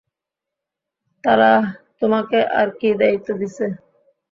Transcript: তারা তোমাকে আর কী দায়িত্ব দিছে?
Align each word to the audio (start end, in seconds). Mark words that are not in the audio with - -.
তারা 1.23 1.51
তোমাকে 2.01 2.39
আর 2.59 2.67
কী 2.79 2.89
দায়িত্ব 2.99 3.29
দিছে? 3.39 3.65